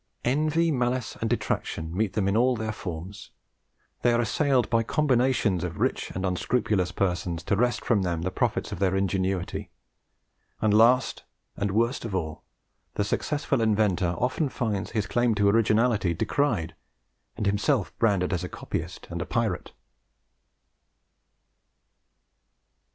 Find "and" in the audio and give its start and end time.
1.21-1.29, 6.15-6.25, 10.59-10.73, 11.55-11.69, 17.37-17.45, 19.11-19.21